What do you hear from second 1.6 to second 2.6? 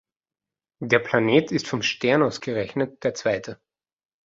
vom Stern aus